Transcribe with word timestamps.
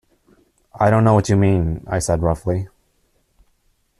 “I 0.73 0.89
don’t 0.89 1.03
know 1.03 1.13
what 1.13 1.29
you 1.29 1.37
mean,” 1.37 1.83
I 1.87 1.99
said 1.99 2.23
roughly. 2.23 2.67